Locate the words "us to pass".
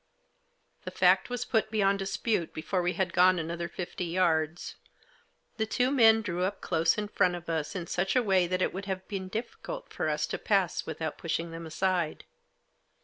10.09-10.87